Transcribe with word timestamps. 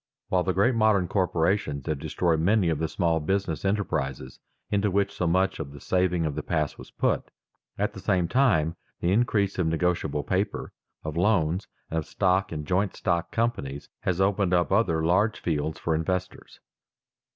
While 0.29 0.41
the 0.41 0.51
great 0.51 0.73
modern 0.73 1.07
corporations 1.07 1.85
have 1.85 1.99
destroyed 1.99 2.39
many 2.39 2.69
of 2.69 2.79
the 2.79 2.87
small 2.87 3.19
business 3.19 3.63
enterprises 3.63 4.39
into 4.71 4.89
which 4.89 5.13
so 5.13 5.27
much 5.27 5.59
of 5.59 5.73
the 5.73 5.79
saving 5.79 6.25
of 6.25 6.33
the 6.33 6.41
past 6.41 6.79
was 6.79 6.89
put, 6.89 7.29
at 7.77 7.93
the 7.93 7.99
same 7.99 8.27
time 8.27 8.75
the 8.99 9.11
increase 9.11 9.59
of 9.59 9.67
negotiable 9.67 10.23
paper, 10.23 10.73
of 11.03 11.17
loans, 11.17 11.67
and 11.91 11.99
of 11.99 12.07
stock 12.07 12.51
in 12.51 12.65
joint 12.65 12.95
stock 12.95 13.31
companies, 13.31 13.89
has 13.99 14.19
opened 14.19 14.55
up 14.55 14.71
other 14.71 15.05
large 15.05 15.39
fields 15.39 15.77
for 15.77 15.93
investors. 15.93 16.59